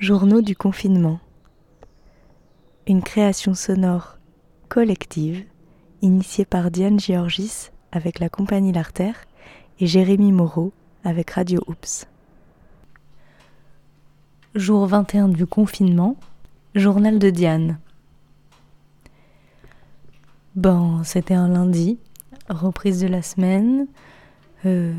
[0.00, 1.18] Journaux du confinement.
[2.86, 4.18] Une création sonore
[4.68, 5.44] collective
[6.02, 9.16] initiée par Diane Georgis avec la compagnie L'Artère
[9.80, 10.72] et Jérémy Moreau
[11.02, 12.06] avec Radio Oops.
[14.54, 16.14] Jour 21 du confinement,
[16.76, 17.80] journal de Diane.
[20.54, 21.98] Bon, c'était un lundi,
[22.48, 23.88] reprise de la semaine.
[24.64, 24.94] Euh,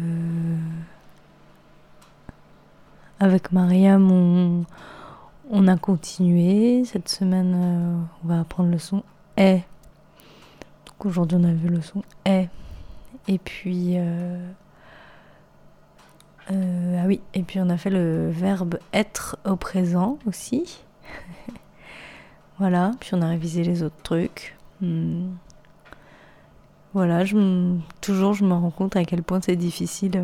[3.20, 4.66] avec Mariam,
[5.50, 6.84] on, a continué.
[6.86, 9.04] Cette semaine, euh, on va apprendre le son
[9.36, 9.64] est.
[10.86, 12.50] Donc aujourd'hui, on a vu le son est.
[13.28, 13.96] Et puis.
[13.98, 14.52] Euh,
[16.52, 20.80] euh, ah oui, et puis on a fait le verbe être au présent aussi.
[22.58, 24.58] voilà, puis on a révisé les autres trucs.
[24.82, 25.34] Hmm.
[26.94, 27.24] Voilà,
[28.02, 30.24] toujours je me rends compte à quel point c'est difficile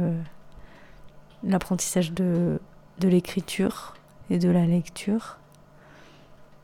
[1.44, 2.60] l'apprentissage de,
[3.00, 3.96] de l'écriture
[4.30, 5.38] et de la lecture.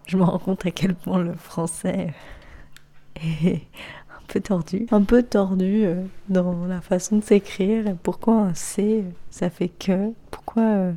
[0.08, 2.14] Je me rends compte à quel point le français
[3.16, 3.62] est
[4.10, 4.88] un peu tordu.
[4.92, 7.96] Un peu tordu euh, dans la façon de s'écrire.
[8.04, 10.94] Pourquoi un C, ça fait que Pourquoi, euh,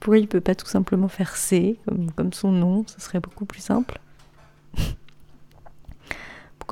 [0.00, 1.78] pourquoi il peut pas tout simplement faire C,
[2.16, 4.00] comme, son nom Ce serait beaucoup plus simple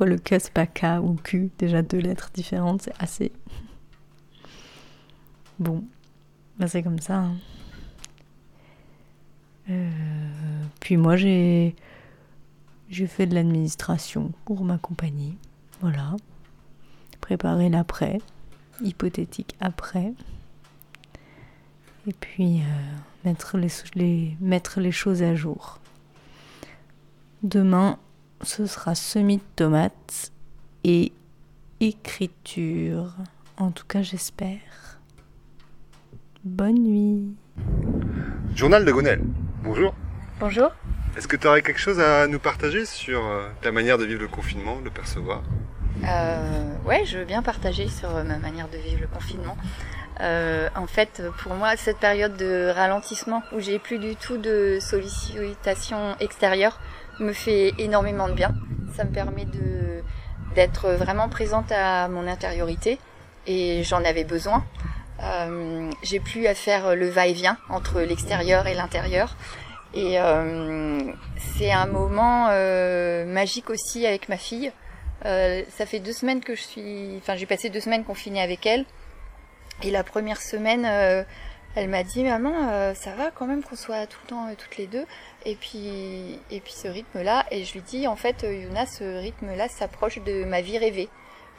[0.05, 3.31] le K c'est pas K ou Q Déjà deux lettres différentes, c'est assez.
[5.59, 5.83] Bon,
[6.57, 7.17] bah c'est comme ça.
[7.17, 7.35] Hein.
[9.69, 9.89] Euh,
[10.79, 11.75] puis moi j'ai
[12.89, 15.37] j'ai fait de l'administration pour ma compagnie.
[15.81, 16.15] Voilà.
[17.21, 18.19] Préparer l'après,
[18.81, 20.13] hypothétique après.
[22.07, 23.57] Et puis euh, mettre,
[23.95, 25.79] les, mettre les choses à jour.
[27.43, 27.99] Demain,
[28.41, 30.31] ce sera semis de tomates
[30.83, 31.11] et
[31.79, 33.15] écriture.
[33.57, 34.99] En tout cas, j'espère.
[36.43, 37.35] Bonne nuit.
[38.55, 39.21] Journal de Gonel.
[39.63, 39.93] Bonjour.
[40.39, 40.71] Bonjour.
[41.17, 44.21] Est-ce que tu aurais quelque chose à nous partager sur euh, ta manière de vivre
[44.21, 45.41] le confinement, de le percevoir?
[46.05, 49.57] Euh, Ouais, je veux bien partager sur ma manière de vivre le confinement.
[50.21, 54.79] Euh, en fait, pour moi, cette période de ralentissement où j'ai plus du tout de
[54.81, 56.79] sollicitations extérieures,
[57.19, 58.53] me fait énormément de bien.
[58.95, 60.01] Ça me permet de
[60.55, 62.97] d'être vraiment présente à mon intériorité
[63.45, 64.63] et j'en avais besoin.
[65.23, 69.35] Euh, j'ai plus à faire le va-et-vient entre l'extérieur et l'intérieur.
[69.93, 70.99] Et euh,
[71.57, 74.71] c'est un moment euh, magique aussi avec ma fille.
[75.25, 78.65] Euh, ça fait deux semaines que je suis, enfin j'ai passé deux semaines confinée avec
[78.65, 78.85] elle.
[79.83, 81.23] Et la première semaine, euh,
[81.75, 84.53] elle m'a dit maman euh, ça va quand même qu'on soit tout le temps euh,
[84.57, 85.05] toutes les deux
[85.45, 88.85] et puis et puis ce rythme là et je lui dis en fait euh, Yuna
[88.85, 91.09] ce rythme là s'approche de ma vie rêvée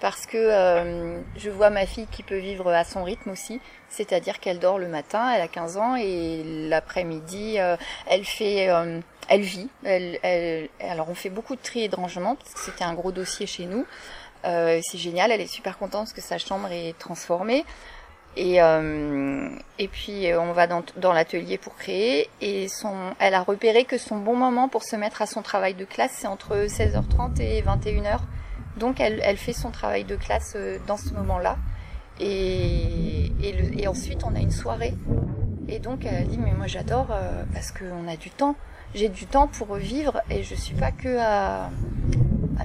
[0.01, 3.61] parce que je vois ma fille qui peut vivre à son rythme aussi.
[3.89, 7.59] C'est-à-dire qu'elle dort le matin elle a 15 ans et l'après-midi
[8.07, 8.69] elle fait
[9.29, 9.69] elle vit.
[9.85, 12.95] Elle, elle, alors on fait beaucoup de tri et de rangement parce que c'était un
[12.95, 13.87] gros dossier chez nous.
[14.45, 17.65] C'est génial elle est super contente parce que sa chambre est transformée.
[18.37, 22.29] Et, euh, et puis euh, on va dans, dans l'atelier pour créer.
[22.41, 25.75] Et son, elle a repéré que son bon moment pour se mettre à son travail
[25.75, 28.21] de classe c'est entre 16h30 et 21h.
[28.77, 31.57] Donc elle, fait son travail de classe euh, dans ce moment-là.
[32.21, 33.33] Et,
[33.89, 34.95] ensuite on a une soirée.
[35.69, 38.57] Et donc elle dit mais moi j'adore euh, parce qu'on a du temps.
[38.95, 41.71] J'ai du temps pour vivre et je suis pas que à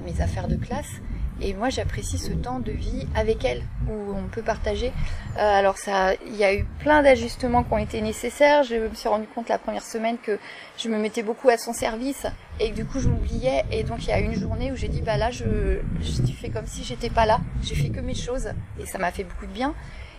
[0.04, 1.00] mes affaires de classe.
[1.40, 4.92] Et moi, j'apprécie ce temps de vie avec elle, où on peut partager.
[5.36, 8.62] Euh, alors, ça, il y a eu plein d'ajustements qui ont été nécessaires.
[8.62, 10.38] Je me suis rendu compte la première semaine que
[10.78, 12.26] je me mettais beaucoup à son service
[12.58, 13.64] et que du coup, je m'oubliais.
[13.70, 16.48] Et donc, il y a une journée où j'ai dit, bah là, je, je fais
[16.48, 17.40] comme si j'étais pas là.
[17.62, 18.48] J'ai fait que mes choses
[18.80, 19.74] et ça m'a fait beaucoup de bien.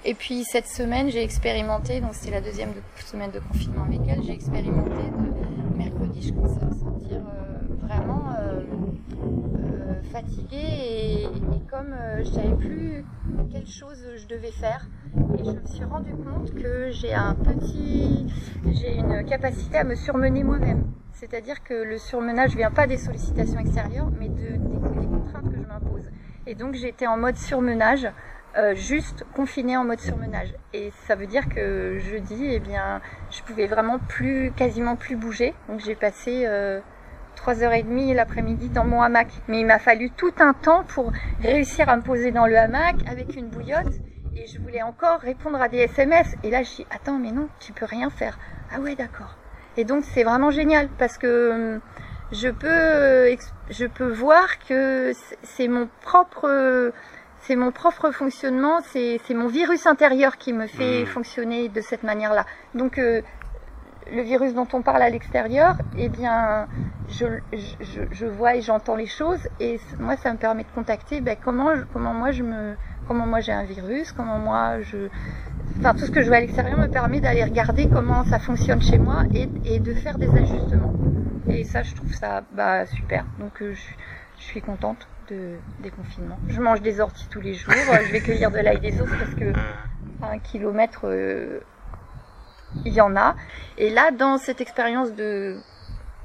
[0.06, 2.70] Et puis cette semaine, j'ai expérimenté, donc c'était la deuxième
[3.06, 7.57] semaine de confinement avec elle, j'ai expérimenté de mercredi, je commençais à me sentir euh,
[7.88, 8.62] vraiment euh,
[9.24, 13.06] euh, fatiguée et, comme euh, je savais plus
[13.52, 14.88] quelle chose je devais faire.
[15.38, 18.28] Et je me suis rendu compte que j'ai un petit,
[18.72, 20.84] j'ai une capacité à me surmener moi-même.
[21.14, 25.68] C'est-à-dire que le surmenage vient pas des sollicitations extérieures, mais de, des, contraintes que je
[25.68, 26.10] m'impose.
[26.46, 28.08] Et donc j'étais en mode surmenage
[28.74, 30.52] juste confiné en mode surmenage.
[30.74, 35.54] Et ça veut dire que jeudi, eh bien, je pouvais vraiment plus, quasiment plus bouger.
[35.70, 36.48] Donc j'ai passé
[37.48, 39.28] 3h30 l'après-midi dans mon hamac.
[39.48, 41.12] Mais il m'a fallu tout un temps pour
[41.42, 43.94] réussir à me poser dans le hamac avec une bouillotte.
[44.36, 46.36] Et je voulais encore répondre à des SMS.
[46.44, 48.38] Et là, je dis, attends, mais non, tu peux rien faire.
[48.72, 49.38] Ah ouais, d'accord.
[49.78, 51.82] Et donc, c'est vraiment génial parce que hum,
[52.32, 53.36] je peux,
[53.70, 55.14] je peux voir que
[55.44, 56.92] c'est mon propre
[57.42, 61.06] c'est mon propre fonctionnement, c'est mon virus intérieur qui me fait mmh.
[61.06, 62.46] fonctionner de cette manière-là.
[62.76, 63.22] Donc, euh,
[64.12, 66.68] le virus dont on parle à l'extérieur, eh bien,
[67.10, 71.22] je, je, je vois et j'entends les choses et moi, ça me permet de contacter
[71.22, 72.76] ben, comment, comment moi je me,
[73.08, 75.08] comment moi j'ai un virus, comment moi je,
[75.80, 78.82] enfin tout ce que je vois à l'extérieur me permet d'aller regarder comment ça fonctionne
[78.82, 80.94] chez moi et, et, de faire des ajustements.
[81.50, 83.26] Et ça, je trouve ça bah, super.
[83.40, 83.82] Donc, euh, je,
[84.38, 86.38] je suis contente de, des confinements.
[86.50, 87.74] Je mange des orties tous les jours.
[87.74, 89.54] je vais cueillir de l'ail des sauces parce que
[90.22, 91.02] un kilomètre.
[91.06, 91.62] Euh,
[92.86, 93.36] il y en a.
[93.78, 95.58] Et là, dans cette expérience de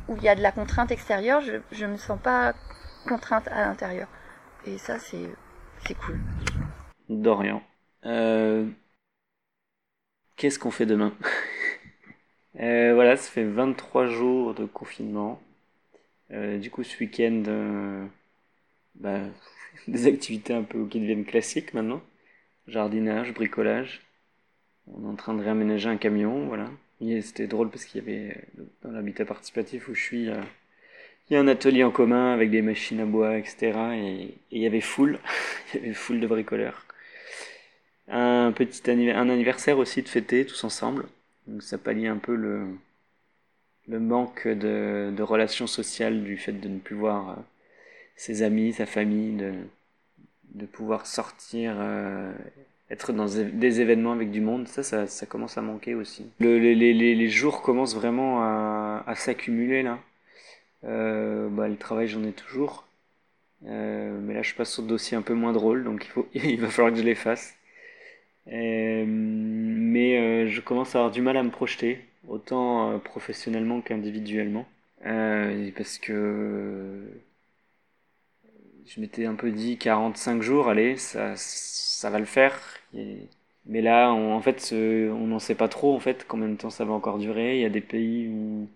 [0.08, 2.54] où il y a de la contrainte extérieure, je ne me sens pas
[3.06, 4.08] contrainte à l'intérieur.
[4.66, 5.28] Et ça, c'est
[5.87, 6.19] c'est cool.
[7.08, 7.62] Dorian.
[8.04, 8.66] Euh,
[10.37, 11.12] qu'est-ce qu'on fait demain
[12.60, 15.40] euh, Voilà, ça fait 23 jours de confinement.
[16.31, 18.08] Euh, du coup, ce week-end,
[18.94, 19.20] bah,
[19.88, 22.02] des activités un peu qui deviennent classiques maintenant.
[22.69, 24.02] Jardinage, bricolage.
[24.88, 26.70] On est en train de réaménager un camion, voilà.
[27.20, 28.37] C'était drôle parce qu'il y avait,
[28.82, 32.62] dans l'habitat participatif où je suis, il y a un atelier en commun avec des
[32.62, 33.73] machines à bois, etc.
[33.94, 35.19] Et, il y avait foule,
[35.75, 36.87] il y avait foule de bricoleurs.
[38.08, 41.06] Un petit anniversaire aussi de fêter tous ensemble.
[41.46, 42.67] Donc ça pallie un peu le,
[43.88, 47.43] le manque de, relations sociales du fait de ne plus voir euh,
[48.17, 49.55] ses amis, sa famille, de,
[50.55, 52.32] de pouvoir sortir euh,
[52.93, 56.27] être dans des événements avec du monde, ça, ça, commence à manquer aussi.
[56.41, 59.99] Le, les, jours commencent vraiment à, s'accumuler là.
[60.85, 62.87] Euh, bah, le travail, j'en ai toujours.
[63.67, 66.29] Euh, mais là, je passe sur le dossier un peu moins drôle, donc il, faut,
[66.35, 67.56] il va falloir que je les fasse.
[68.49, 71.99] Euh, mais je commence à avoir du mal à me projeter,
[72.29, 74.67] autant professionnellement qu'individuellement.
[75.03, 77.00] parce que
[78.87, 82.58] je m'étais un peu dit 45 jours, allez, ça, ça va le faire.
[83.67, 86.84] mais là, en fait, on n'en sait pas trop en fait combien de temps ça
[86.84, 87.56] va encore durer.
[87.56, 88.69] Il y a des pays où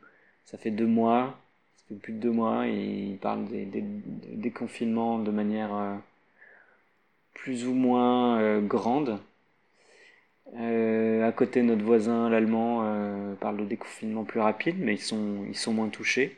[0.45, 1.39] ça fait deux mois,
[1.77, 2.73] ça fait plus de deux mois, et
[3.13, 5.95] ils parlent des, des, confinements de manière euh,
[7.35, 9.21] plus ou moins euh, grande.
[10.57, 12.85] Euh, à côté, notre voisin, l'allemand,
[13.41, 16.37] parle de déconfinement plus rapide, mais ils sont, ils sont moins touchés.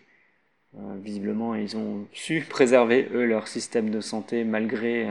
[0.75, 5.07] Visiblement, ils ont su préserver, eux, leur système de santé malgré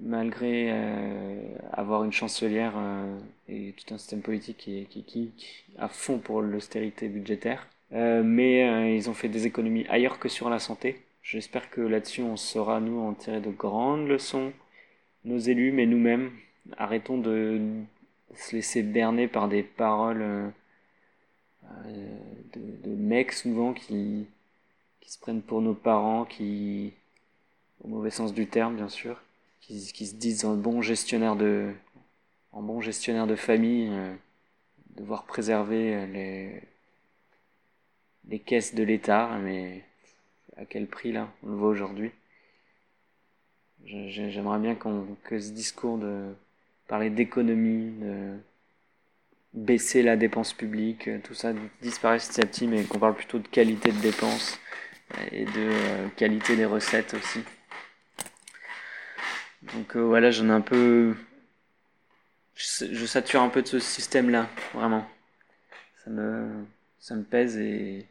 [0.00, 3.18] malgré euh, avoir une chancelière euh,
[3.48, 5.32] et tout un système politique qui qui, qui,
[5.78, 7.66] à fond pour l'austérité budgétaire.
[7.92, 11.02] Euh, mais ils ont fait des économies ailleurs que sur la santé.
[11.22, 14.52] J'espère que là-dessus on saura nous en tirer de grandes leçons,
[15.24, 16.30] nos élus, mais nous-mêmes.
[16.78, 17.60] Arrêtons de
[18.34, 20.52] se laisser berner par des paroles
[22.54, 24.26] de, de, mecs souvent qui,
[25.00, 26.92] qui se prennent pour nos parents, qui,
[27.82, 29.20] au mauvais sens du terme bien sûr,
[29.60, 31.72] qui, qui se disent en bon gestionnaire de,
[32.52, 34.14] en bon gestionnaire de famille, euh,
[34.96, 36.62] devoir préserver euh, les,
[38.28, 39.84] les caisses de l'État, mais
[40.56, 42.10] à quel prix là On le voit aujourd'hui?
[43.84, 46.32] J'aimerais bien qu'on que ce discours de
[46.86, 48.36] parler d'économie, de
[49.54, 51.52] baisser la dépense publique, euh, tout ça
[51.82, 54.58] disparaisse petit à petit, mais qu'on parle plutôt de qualité de dépenses
[55.30, 57.40] et de qualité des recettes aussi.
[59.74, 61.14] Donc euh, voilà, j'en ai un peu.
[62.54, 65.06] Je, sature un peu de ce système-là, vraiment.
[66.04, 66.64] Ça me,
[66.98, 68.06] ça me pèse et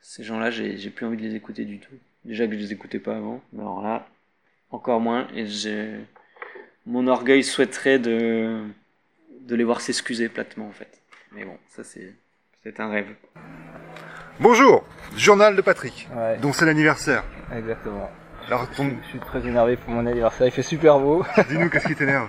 [0.00, 1.94] ces gens-là, j'ai plus envie de les écouter du tout.
[2.24, 4.08] Déjà que je les écoutais pas avant, mais alors là,
[4.70, 5.28] encore moins.
[5.34, 6.00] Et j'ai
[6.86, 8.64] mon orgueil souhaiterait de
[9.46, 11.02] de les voir s'excuser platement en fait.
[11.32, 12.14] Mais bon, ça c'est
[12.62, 13.08] c'est un rêve.
[14.40, 14.84] Bonjour,
[15.16, 16.08] journal de Patrick,
[16.40, 17.22] dont c'est l'anniversaire.
[17.54, 18.10] Exactement.
[18.46, 21.24] Alors, je, suis très énervé pour mon anniversaire, il fait super beau.
[21.48, 22.28] Dis-nous, qu'est-ce qui t'énerve?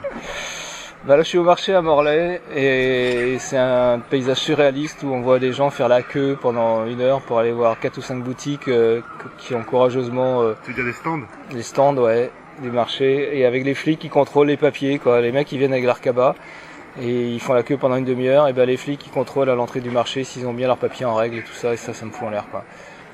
[1.06, 5.22] Bah là, je suis au marché à Morlaix et c'est un paysage surréaliste où on
[5.22, 8.24] voit des gens faire la queue pendant une heure pour aller voir quatre ou cinq
[8.24, 9.02] boutiques euh,
[9.38, 10.42] qui ont courageusement.
[10.42, 11.22] Euh, tu veux dire des stands?
[11.52, 12.32] Des stands, ouais,
[12.62, 15.22] des marchés et avec les flics qui contrôlent les papiers, quoi.
[15.22, 16.34] Les mecs qui viennent avec l'arcaba
[17.02, 19.56] et ils font la queue pendant une demi-heure et ben les flics qui contrôlent à
[19.56, 21.94] l'entrée du marché s'ils ont bien leurs papiers en règle et tout ça et ça,
[21.94, 22.64] ça me fout en l'air, quoi.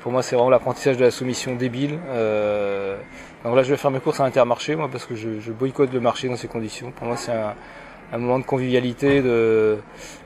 [0.02, 1.96] Pour moi, c'est vraiment l'apprentissage de la soumission débile.
[2.08, 2.96] Euh,
[3.44, 5.92] donc là, je vais faire mes courses à Intermarché, moi, parce que je, je boycotte
[5.92, 6.90] le marché dans ces conditions.
[6.90, 7.54] Pour moi, c'est un,
[8.12, 9.78] un, moment de convivialité de,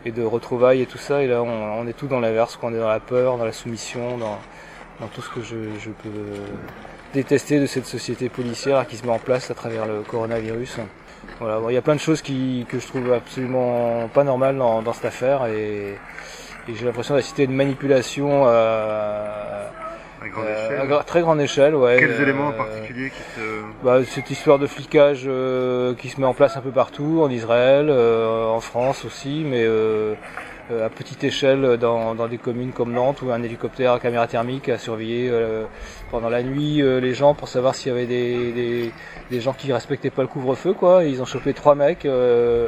[0.07, 1.23] et de retrouvailles et tout ça.
[1.23, 3.53] Et là, on, on est tout dans l'inverse, on est dans la peur, dans la
[3.53, 4.39] soumission, dans,
[4.99, 6.09] dans tout ce que je, je, peux
[7.13, 10.79] détester de cette société policière qui se met en place à travers le coronavirus.
[11.41, 14.83] Voilà, il y a plein de choses qui, que je trouve absolument pas normales dans,
[14.83, 15.97] dans cette affaire et
[16.69, 19.69] et j'ai l'impression d'assister à une manipulation euh,
[20.21, 21.77] à, grande euh, à très grande échelle.
[21.77, 23.85] Ouais, Quels éléments en euh, particulier qui te...
[23.85, 27.31] bah, Cette histoire de flicage euh, qui se met en place un peu partout, en
[27.31, 29.65] Israël, en France aussi, mais
[30.71, 34.79] à petite échelle dans, des communes comme Nantes où un hélicoptère à caméra thermique a
[34.79, 35.31] surveillé
[36.11, 38.93] pendant la nuit les gens pour savoir s'il y avait des,
[39.41, 41.05] gens qui respectaient pas le couvre-feu quoi.
[41.05, 42.67] Ils ont chopé trois mecs et,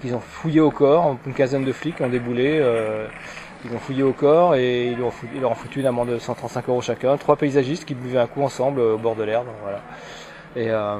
[0.00, 2.62] qu'ils ont fouillé au corps, une quinzaine de flics ont déboulé.
[3.66, 6.82] Ils ont fouillé au corps et ils leur, ont foutu, une amende de 135 euros
[6.82, 7.16] chacun.
[7.16, 9.46] Trois paysagistes qui buvaient un coup ensemble au bord de l'herbe.
[9.62, 9.80] Voilà.
[10.56, 10.98] Et euh,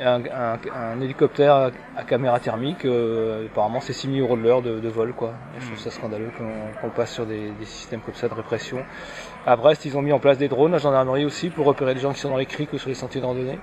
[0.00, 5.14] un, hélicoptère à, caméra thermique, euh, apparemment c'est 6 000 euros de l'heure de, vol.
[5.14, 5.32] Quoi.
[5.58, 6.30] je trouve ça scandaleux
[6.82, 8.84] qu'on passe sur des, systèmes comme ça de répression.
[9.46, 12.00] À Brest, ils ont mis en place des drones, la gendarmerie aussi, pour repérer les
[12.00, 13.58] gens qui sont dans les criques ou sur les sentiers de randonnée.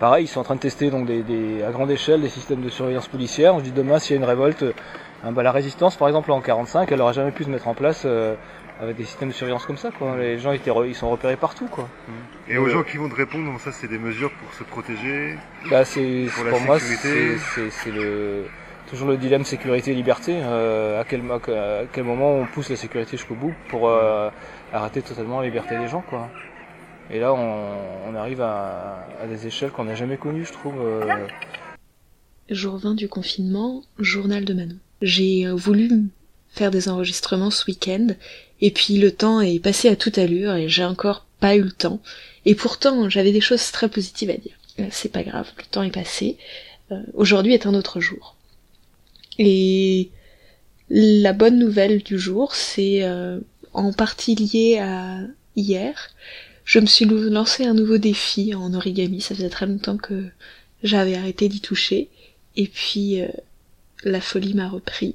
[0.00, 2.68] Pareil, ils sont en train de tester donc des, à grande échelle des systèmes de
[2.68, 3.54] surveillance policière.
[3.54, 4.64] On se dit demain s'il y a une révolte,
[5.24, 7.74] Hein, bah, la résistance, par exemple, en 45, elle aurait jamais pu se mettre en
[7.74, 8.36] place euh,
[8.80, 9.90] avec des systèmes de surveillance comme ça.
[9.90, 10.16] Quoi.
[10.16, 11.66] Les gens étaient ils sont repérés partout.
[11.66, 11.88] Quoi.
[12.48, 15.36] Et aux gens qui vont te répondre, ça, c'est des mesures pour se protéger
[15.70, 18.44] bah, c'est, Pour, moi, c'est, le,
[18.88, 20.40] toujours le dilemme sécurité-liberté.
[20.42, 24.30] Euh, à, quel, à quel moment on pousse la sécurité jusqu'au bout pour euh,
[24.72, 26.04] arrêter totalement la liberté des gens.
[26.08, 26.28] Quoi.
[27.10, 30.74] Et là, on, arrive à, à, des échelles qu'on n'a jamais connues, je trouve.
[32.50, 34.76] Jour 20 du confinement, journal de Manon.
[35.02, 35.90] J'ai euh, voulu
[36.50, 38.08] faire des enregistrements ce week-end,
[38.60, 41.72] et puis le temps est passé à toute allure et j'ai encore pas eu le
[41.72, 42.00] temps.
[42.44, 44.56] Et pourtant, j'avais des choses très positives à dire.
[44.80, 46.36] Euh, c'est pas grave, le temps est passé.
[46.90, 48.36] Euh, aujourd'hui est un autre jour.
[49.38, 50.10] Et
[50.90, 53.06] la bonne nouvelle du jour, c'est
[53.72, 55.20] en partie lié à
[55.54, 56.10] hier.
[56.64, 59.20] Je me suis lancé un nouveau défi en origami.
[59.20, 60.24] Ça faisait très longtemps que
[60.82, 62.08] j'avais arrêté d'y toucher.
[62.56, 63.20] Et puis,
[64.02, 65.14] la folie m'a repris.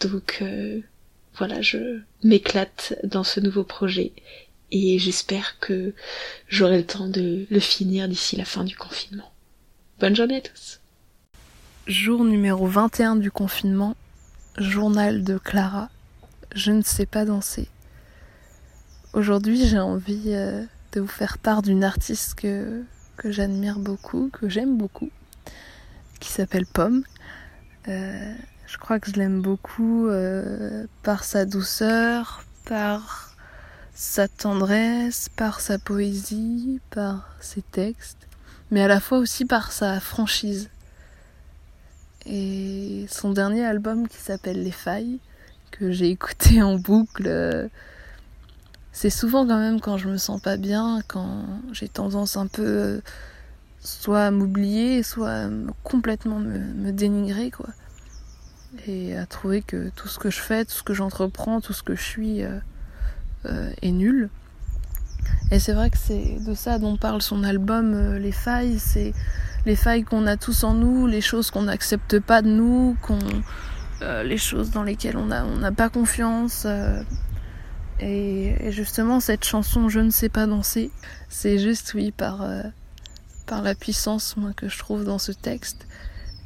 [0.00, 0.80] Donc euh,
[1.36, 4.12] voilà, je m'éclate dans ce nouveau projet
[4.70, 5.94] et j'espère que
[6.48, 9.32] j'aurai le temps de le finir d'ici la fin du confinement.
[9.98, 10.80] Bonne journée à tous.
[11.86, 13.96] Jour numéro 21 du confinement,
[14.58, 15.88] journal de Clara.
[16.54, 17.68] Je ne sais pas danser.
[19.14, 20.62] Aujourd'hui, j'ai envie euh,
[20.92, 22.84] de vous faire part d'une artiste que,
[23.24, 25.10] j'admire beaucoup, que j'aime beaucoup,
[26.20, 27.04] qui s'appelle Pomme,
[27.88, 28.34] euh,
[28.68, 33.34] je crois que je l'aime beaucoup euh, par sa douceur, par
[33.94, 38.28] sa tendresse, par sa poésie, par ses textes,
[38.70, 40.68] mais à la fois aussi par sa franchise.
[42.26, 45.18] Et son dernier album qui s'appelle Les Failles,
[45.70, 47.68] que j'ai écouté en boucle, euh,
[48.92, 53.00] c'est souvent quand même quand je me sens pas bien, quand j'ai tendance un peu
[53.80, 55.48] soit à m'oublier, soit à
[55.84, 57.68] complètement me, dénigrer, quoi.
[58.86, 61.82] Et à trouver que tout ce que je fais, tout ce que j'entreprends, tout ce
[61.82, 62.58] que je suis euh,
[63.46, 64.28] euh, est nul.
[65.50, 69.14] Et c'est vrai que c'est de ça dont parle son album euh, Les failles, c'est
[69.64, 72.96] les failles qu'on a tous en nous, les choses qu'on n'accepte pas de nous,
[74.24, 76.66] les choses dans lesquelles on n'a pas confiance.
[78.00, 80.90] Et, justement, cette chanson Je ne sais pas danser,
[81.28, 82.46] c'est juste, oui, par
[83.50, 85.86] la puissance que je trouve dans ce texte.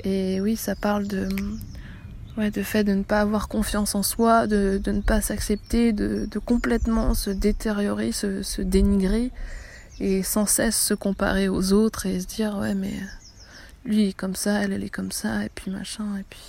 [0.05, 1.29] Et oui, ça parle de,
[2.37, 6.29] ouais, de fait de ne pas avoir confiance en soi, de, ne pas s'accepter, de,
[6.45, 9.31] complètement se détériorer, se, dénigrer
[10.01, 12.95] et sans cesse se comparer aux autres et se dire ouais mais
[13.85, 16.41] lui est comme ça, elle elle est comme ça et puis machin et puis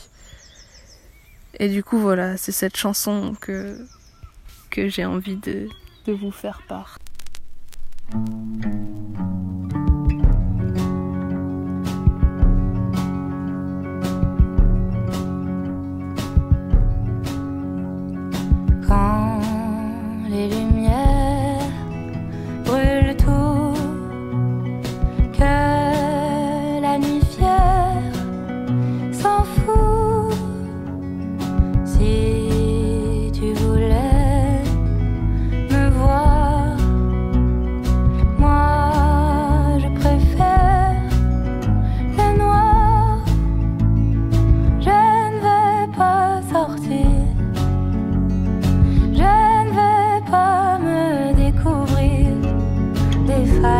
[1.60, 3.78] et du coup voilà c'est cette chanson que
[4.76, 5.68] j'ai envie de
[6.08, 6.98] vous faire part.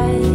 [0.04, 0.33] eyes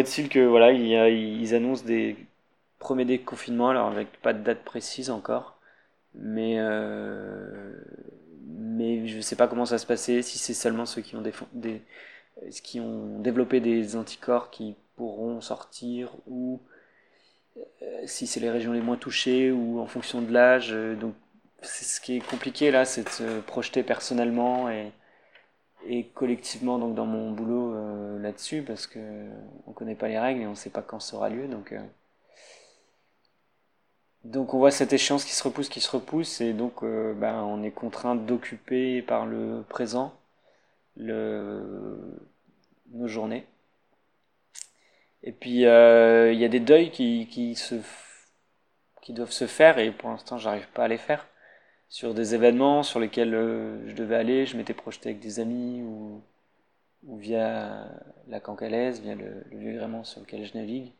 [0.00, 0.82] est-il que voilà, il
[1.42, 2.16] ils annoncent des
[2.78, 5.58] premiers déconfinements, alors avec pas de date précise encore,
[6.14, 7.74] mais euh,
[8.46, 11.22] mais je sais pas comment ça va se passer, si c'est seulement ceux qui ont
[13.20, 16.60] développé des anticorps qui pourront sortir ou
[17.82, 20.70] euh, si c'est les régions les moins touchées ou en fonction de l'âge.
[20.72, 21.14] euh, Donc
[21.62, 24.92] c'est ce qui est compliqué là, c'est de se projeter personnellement et
[25.86, 28.98] et collectivement donc dans mon boulot euh, là-dessus parce que
[29.66, 31.80] on connaît pas les règles et on sait pas quand ça aura lieu donc euh,
[34.24, 37.42] donc on voit cette échéance qui se repousse qui se repousse et donc euh, ben,
[37.42, 40.14] on est contraint d'occuper par le présent
[40.96, 41.98] le
[42.92, 43.46] nos journées.
[45.22, 47.76] Et puis euh, il y a des deuils qui qui se
[49.02, 51.26] qui doivent se faire et pour l'instant j'arrive pas à les faire
[51.90, 55.82] sur des événements sur lesquels euh, je devais aller, je m'étais projeté avec des amis
[55.82, 56.22] ou,
[57.06, 57.84] ou via
[58.28, 60.92] la Cancalaise, via le, le vieux gréement sur lequel je navigue.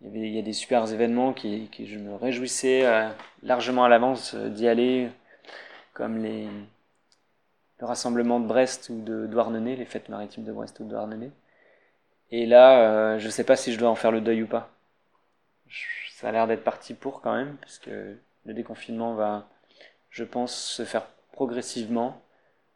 [0.00, 3.08] Il y, avait, il y a des super événements qui, qui je me réjouissais euh,
[3.42, 5.08] largement à l'avance euh, d'y aller,
[5.94, 6.46] comme les,
[7.80, 11.30] le rassemblement de Brest ou de Douarnenez, les fêtes maritimes de Brest ou de Douarnenez.
[12.30, 14.70] Et là, je sais pas si je dois en faire le deuil ou pas.
[16.12, 19.46] Ça a l'air d'être parti pour quand même, parce que le déconfinement va
[20.12, 22.22] je pense, se faire progressivement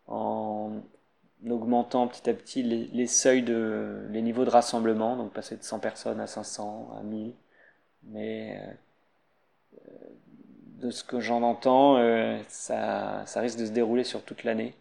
[0.09, 0.73] en
[1.49, 5.79] augmentant petit à petit les, seuils de les niveaux de rassemblement, donc passer de 100
[5.79, 7.35] personnes à 500, à 1000.
[8.05, 8.61] Mais
[9.79, 9.91] euh,
[10.81, 14.75] de ce que j'en entends, euh, ça, ça risque de se dérouler sur toute l'année.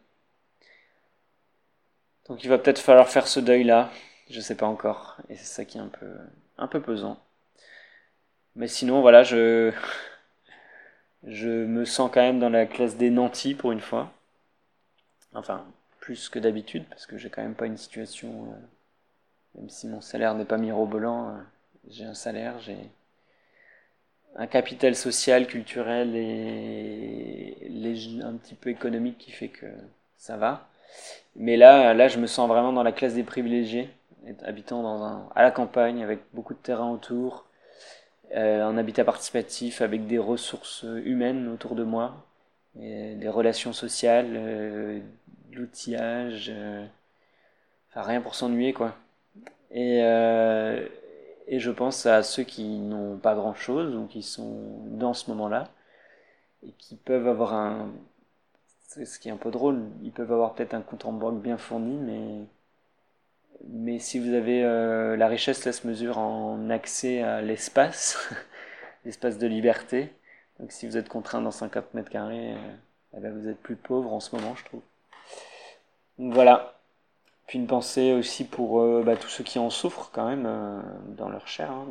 [2.27, 3.91] Donc il va peut-être falloir faire ce deuil-là,
[4.29, 6.07] je sais pas encore, et c'est ça qui est un peu,
[6.57, 7.19] un peu pesant.
[8.55, 9.71] Mais sinon, voilà, je,
[11.27, 14.11] je me sens quand même dans la classe des nantis pour une fois.
[15.33, 15.65] Enfin,
[15.99, 20.01] plus que d'habitude, parce que j'ai quand même pas une situation, euh, même si mon
[20.01, 21.41] salaire n'est pas mirobolant, euh,
[21.89, 22.77] j'ai un salaire, j'ai
[24.35, 27.57] un capital social, culturel et
[28.23, 29.65] un petit peu économique qui fait que
[30.17, 30.67] ça va.
[31.35, 33.89] Mais là, là, je me sens vraiment dans la classe des privilégiés,
[34.43, 37.45] habitant à la campagne avec beaucoup de terrain autour,
[38.33, 42.25] un habitat participatif avec des ressources humaines autour de moi,
[42.75, 44.99] des relations sociales, euh,
[45.51, 46.85] l'outillage, euh,
[47.89, 48.95] enfin rien pour s'ennuyer quoi.
[49.71, 50.87] Et, euh,
[51.47, 55.29] et je pense à ceux qui n'ont pas grand chose ou qui sont dans ce
[55.31, 55.69] moment-là
[56.63, 57.91] et qui peuvent avoir un.
[58.87, 61.41] C'est ce qui est un peu drôle, ils peuvent avoir peut-être un compte en banque
[61.41, 62.45] bien fourni, mais
[63.67, 68.17] mais si vous avez euh, la richesse, là se mesure en accès à l'espace,
[69.05, 70.13] l'espace de liberté.
[70.59, 72.75] Donc si vous êtes contraint dans 50 mètres carrés, euh,
[73.17, 74.81] eh ben, vous êtes plus pauvre en ce moment, je trouve.
[76.19, 76.79] Donc voilà.
[77.47, 80.47] Puis une pensée aussi pour euh, bah, tous ceux qui en souffrent quand même
[81.17, 81.87] dans leur chair hein,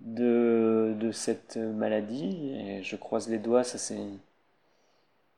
[0.00, 2.52] de, de, cette maladie.
[2.56, 4.06] Et je croise les doigts, ça s'est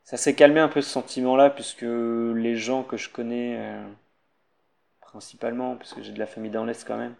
[0.05, 3.57] ça s'est calmé un peu ce sentiment-là, puisque les gens que je connais,
[5.13, 7.15] principalement, puisque j'ai de la famille dans l'Est quand même,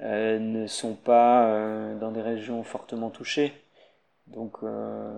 [0.00, 3.52] euh, ne sont pas euh, dans des régions fortement touchées.
[4.26, 5.12] Donc euh,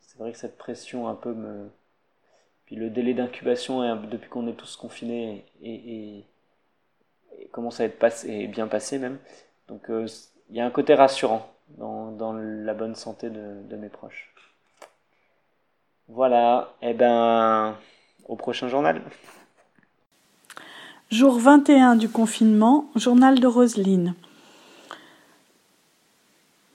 [0.00, 1.70] c'est vrai que cette pression un peu me...
[2.66, 6.24] Puis le délai d'incubation depuis qu'on est tous confinés et,
[7.52, 9.18] commence à être passé, et bien passé même.
[9.68, 14.34] Donc il y a un côté rassurant dans, la bonne santé de, de mes proches.
[16.08, 17.76] Voilà, et ben
[18.26, 19.02] au prochain journal.
[21.10, 24.14] Jour 21 du confinement, journal de Roselyne.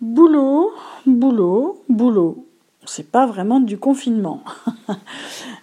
[0.01, 0.71] Boulot,
[1.05, 2.45] boulot, boulot.
[2.85, 4.43] C'est pas vraiment du confinement.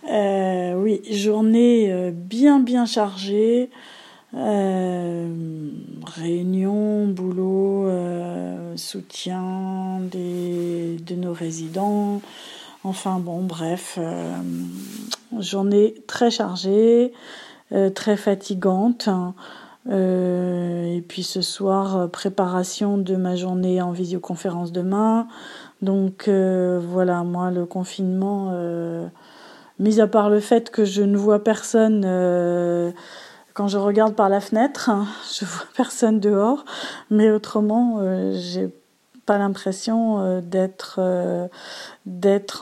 [0.09, 3.71] Euh, oui, journée euh, bien bien chargée.
[4.35, 5.29] Euh,
[6.07, 7.91] réunion, boulot,
[8.77, 12.23] soutien de nos résidents.
[12.85, 13.99] Enfin bon, bref,
[15.41, 17.13] journée très chargée,
[17.95, 19.09] très fatigante.
[19.89, 25.29] Euh, et puis ce soir, euh, préparation de ma journée en visioconférence demain.
[25.83, 29.07] Donc euh, voilà, moi le confinement, euh,
[29.79, 32.91] mis à part le fait que je ne vois personne euh,
[33.55, 35.07] quand je regarde par la fenêtre, hein,
[35.39, 36.65] je vois personne dehors,
[37.11, 38.69] mais autrement, euh, j'ai
[39.25, 41.01] pas l'impression d'être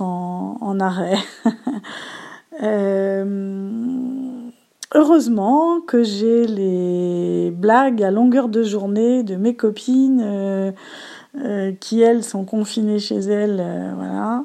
[0.02, 1.18] en arrêt.
[4.94, 10.72] heureusement que j'ai les blagues à longueur de journée de mes copines
[11.80, 14.44] qui elles sont confinées chez elles, voilà.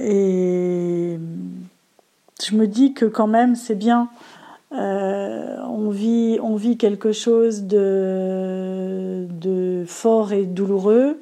[0.00, 1.18] Et
[2.42, 4.08] je me dis que quand même c'est bien.
[4.72, 9.28] Euh, on, vit, quelque chose de
[9.86, 11.20] fort et douloureux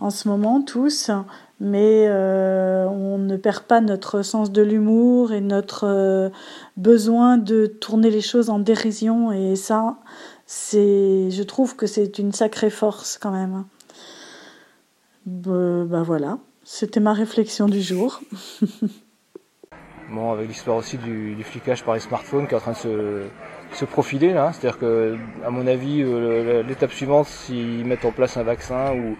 [0.00, 1.10] en ce moment tous,
[1.60, 6.28] mais euh, on ne perd pas notre sens de l'humour et notre euh,
[6.76, 9.98] besoin de tourner les choses en dérision et ça,
[10.46, 13.64] c'est, je trouve que c'est une sacrée force quand même.
[15.24, 18.20] ben voilà, c'était ma réflexion du jour.
[20.08, 22.76] Bon, avec l'histoire aussi du, du, flicage par les smartphones qui est en train de
[22.76, 23.24] se,
[23.72, 24.52] se profiler là.
[24.52, 29.16] C'est-à-dire que, à mon avis, euh, l'étape suivante, s'ils mettent en place un vaccin ou,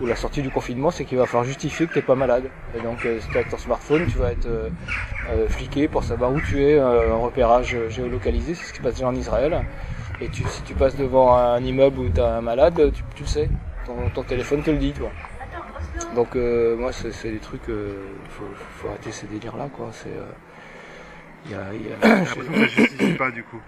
[0.00, 2.44] ou la sortie du confinement, c'est qu'il va falloir justifier que tu n'es pas malade.
[2.76, 4.68] Et donc, euh, si tu avec ton smartphone, tu vas être euh,
[5.30, 8.94] euh, fliqué pour savoir où tu es, un repérage géolocalisé, c'est ce qui se passe
[8.94, 9.64] déjà en Israël.
[10.20, 13.22] Et tu, si tu passes devant un immeuble où tu as un malade, tu, tu
[13.22, 13.48] le sais.
[13.86, 15.10] Ton, ton, téléphone te le dit, toi.
[16.14, 18.44] Donc euh, moi c'est des trucs, euh, faut,
[18.76, 19.88] faut, arrêter ces délires là quoi.
[19.92, 22.24] C'est, euh, y a, y a...
[22.24, 22.34] ça
[22.68, 23.60] justifie pas du coup.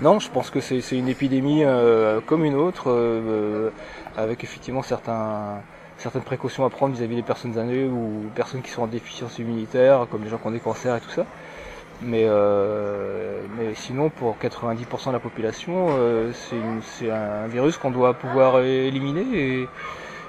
[0.00, 3.70] Non, je pense que c'est une épidémie euh, comme une autre, euh,
[4.16, 5.60] avec effectivement certains,
[5.98, 9.38] certaines précautions à prendre vis-à-vis -vis des personnes âgées ou personnes qui sont en déficience
[9.38, 11.26] immunitaire, comme les gens qui ont des cancers et tout ça.
[12.00, 15.88] Mais, euh, mais sinon, pour 90% de la population,
[16.32, 19.68] c'est un virus qu'on doit pouvoir éliminer et,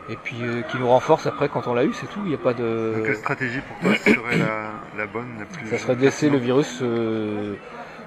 [0.09, 2.19] et puis euh, qui nous renforce après quand on l'a eu, c'est tout.
[2.23, 2.93] Il n'y a pas de.
[2.95, 5.67] Donc, quelle stratégie pour toi serait la, la, bonne, la plus.
[5.67, 7.55] Ça serait de laisser le virus se,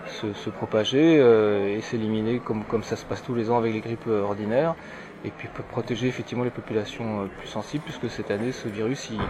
[0.09, 3.72] se, se propager euh, et s'éliminer comme, comme ça se passe tous les ans avec
[3.72, 4.75] les grippes euh, ordinaires.
[5.24, 9.20] Et puis protéger effectivement les populations euh, plus sensibles, puisque cette année, ce virus, il,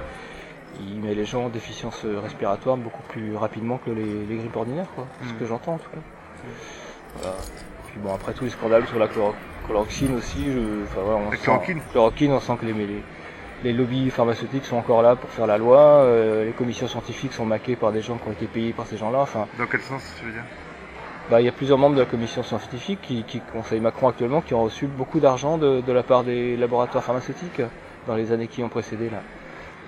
[0.81, 4.89] il met les gens en déficience respiratoire beaucoup plus rapidement que les, les grippes ordinaires,
[4.95, 5.07] quoi.
[5.21, 5.39] C'est ce Mm.
[5.39, 5.99] que j'entends en tout cas.
[7.19, 7.37] Voilà.
[7.91, 9.35] Puis bon, après tous les scandales sur la chloro-
[9.67, 13.03] chloroquine aussi, je, enfin, voilà, on La sent- chloroquine chloroquine, on sent que les, les,
[13.65, 17.45] les lobbies pharmaceutiques sont encore là pour faire la loi, euh, les commissions scientifiques sont
[17.45, 20.03] maquées par des gens qui ont été payés par ces gens-là, enfin, Dans quel sens
[20.19, 20.43] tu veux dire?
[21.33, 24.43] Bah, il y a plusieurs membres de la commission scientifique qui, qui conseillent Macron actuellement
[24.43, 27.63] qui ont reçu beaucoup d'argent de, de la part des laboratoires pharmaceutiques
[28.07, 29.23] dans les années qui ont précédé là.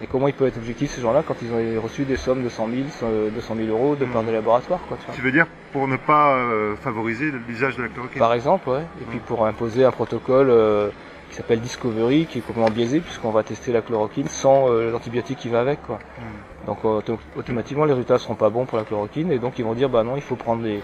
[0.00, 2.48] Et comment ils peuvent être objectifs ces gens-là quand ils ont reçu des sommes de
[2.48, 5.14] 100 000, euh, 200 000 euros de part des laboratoires quoi, tu vois.
[5.14, 8.80] Tu veux dire pour ne pas euh, favoriser l'usage de la chloroquine Par exemple, ouais.
[9.02, 10.88] Et puis pour imposer un protocole euh,
[11.28, 15.40] qui s'appelle Discovery, qui est complètement biaisé puisqu'on va tester la chloroquine sans euh, l'antibiotique
[15.40, 15.98] qui va avec, quoi.
[16.18, 16.66] Mm.
[16.68, 19.74] Donc auto- automatiquement les résultats seront pas bons pour la chloroquine et donc ils vont
[19.74, 20.80] dire bah non il faut prendre des,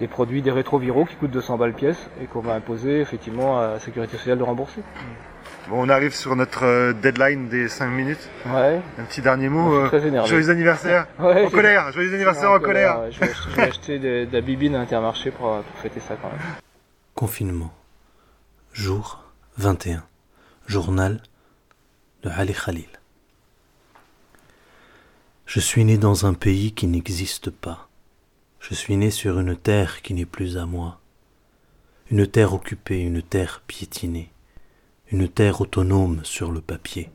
[0.00, 3.68] des produits des rétroviraux qui coûtent 200 balles pièce et qu'on va imposer effectivement à
[3.72, 4.82] la sécurité sociale de rembourser.
[5.68, 8.28] Bon, on arrive sur notre euh, deadline des 5 minutes.
[8.46, 8.80] Ouais.
[8.98, 9.72] Un petit dernier mot.
[9.74, 10.28] Euh, très énervé.
[10.28, 11.92] joyeux anniversaire Ouais, en colère.
[11.92, 13.10] Joyeux anniversaire en colère.
[13.12, 15.78] je vais acheter, je vais acheter de, de la bibine à Intermarché pour, euh, pour
[15.80, 16.40] fêter ça quand même.
[17.14, 17.72] Confinement.
[18.72, 19.22] Jour
[19.58, 20.02] 21.
[20.66, 21.20] Journal
[22.24, 22.88] de Ali Khalil.
[25.46, 27.88] Je suis né dans un pays qui n'existe pas.
[28.62, 31.00] Je suis né sur une terre qui n'est plus à moi.
[32.12, 34.30] Une terre occupée, une terre piétinée.
[35.10, 37.10] Une terre autonome sur le papier.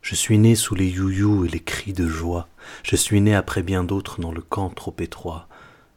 [0.00, 2.46] Je suis né sous les youyous et les cris de joie.
[2.84, 5.48] Je suis né après bien d'autres dans le camp trop étroit.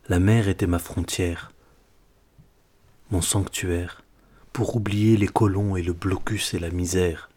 [0.09, 1.51] La mer était ma frontière,
[3.11, 4.03] mon sanctuaire,
[4.53, 7.29] pour oublier les colons et le blocus et la misère.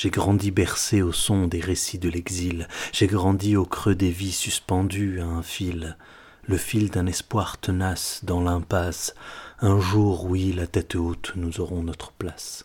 [0.00, 4.32] J'ai grandi bercé au son des récits de l'exil, j'ai grandi au creux des vies
[4.32, 5.98] suspendues à un fil,
[6.44, 9.14] le fil d'un espoir tenace dans l'impasse.
[9.60, 12.64] Un jour, oui, la tête haute, nous aurons notre place.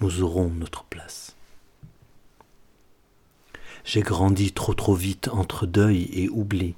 [0.00, 1.34] Nous aurons notre place.
[3.84, 6.76] J'ai grandi trop trop vite entre deuil et oubli.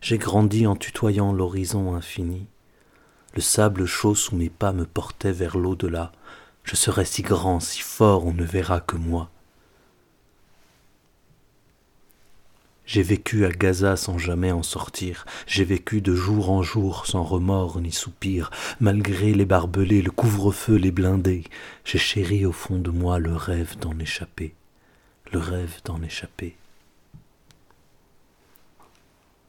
[0.00, 2.48] J'ai grandi en tutoyant l'horizon infini.
[3.34, 6.10] Le sable chaud sous mes pas me portait vers l'au-delà.
[6.70, 9.28] Je serai si grand, si fort, on ne verra que moi.
[12.86, 15.26] J'ai vécu à Gaza sans jamais en sortir.
[15.48, 18.52] J'ai vécu de jour en jour sans remords ni soupir.
[18.78, 21.42] Malgré les barbelés, le couvre-feu, les blindés,
[21.84, 24.54] j'ai chéri au fond de moi le rêve d'en échapper.
[25.32, 26.54] Le rêve d'en échapper.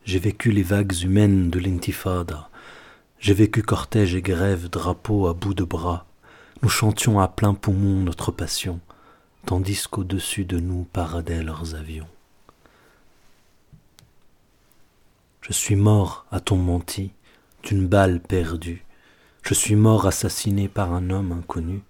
[0.05, 2.49] J'ai vécu les vagues humaines de l'intifada.
[3.19, 6.07] J'ai vécu cortège et grève, drapeau à bout de bras.
[6.63, 8.79] Nous chantions à plein poumon notre passion,
[9.47, 12.07] tandis qu'au-dessus de nous paradaient leurs avions.
[15.41, 17.13] Je suis mort, a-t-on menti,
[17.63, 18.85] d'une balle perdue.
[19.41, 21.81] Je suis mort assassiné par un homme inconnu.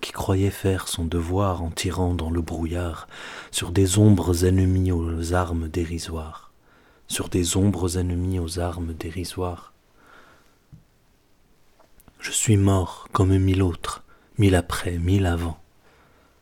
[0.00, 3.08] qui croyait faire son devoir en tirant dans le brouillard
[3.50, 6.52] sur des ombres ennemies aux armes dérisoires,
[7.08, 9.72] sur des ombres ennemies aux armes dérisoires.
[12.20, 14.04] Je suis mort comme mille autres,
[14.38, 15.60] mille après, mille avant.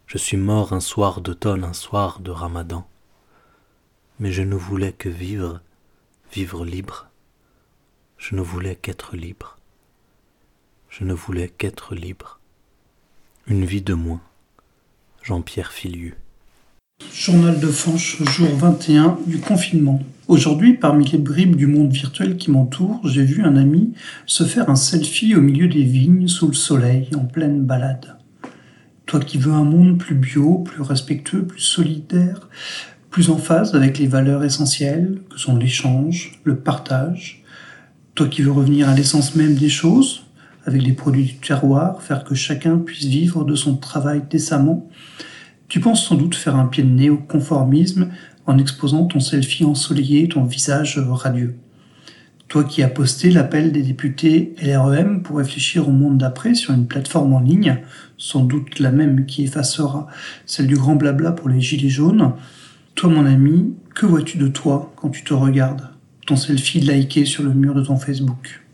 [0.07, 2.89] Je suis mort un soir d'automne, un soir de ramadan.
[4.19, 5.61] Mais je ne voulais que vivre,
[6.33, 7.09] vivre libre.
[8.17, 9.59] Je ne voulais qu'être libre.
[10.89, 12.41] Je ne voulais qu'être libre.
[13.47, 14.23] Une vie de moins.
[15.23, 16.17] Jean-Pierre Filiu.
[17.27, 20.01] Journal de Fanche, jour 21 du confinement.
[20.29, 23.95] Aujourd'hui, parmi les bribes du monde virtuel qui m'entoure, j'ai vu un ami
[24.27, 28.17] se faire un selfie au milieu des vignes sous le soleil, en pleine balade.
[29.07, 32.49] Toi qui veux un monde plus bio, plus respectueux, plus solidaire,
[33.11, 37.43] plus en phase avec les valeurs essentielles que sont l'échange, le partage.
[38.15, 40.27] Toi qui veux revenir à l'essence même des choses,
[40.65, 44.89] avec les produits du terroir, faire que chacun puisse vivre de son travail décemment.
[45.69, 48.11] Tu penses sans doute faire un pied de nez au conformisme
[48.47, 51.57] en exposant ton selfie ensoleillé, ton visage radieux.
[52.49, 56.87] Toi qui as posté l'appel des députés LREM pour réfléchir au monde d'après sur une
[56.87, 57.79] plateforme en ligne,
[58.17, 60.07] sans doute la même qui effacera
[60.47, 62.35] celle du grand blabla pour les gilets jaunes,
[62.95, 65.89] toi mon ami, que vois-tu de toi quand tu te regardes?
[66.27, 68.66] Ton selfie liké sur le mur de ton Facebook?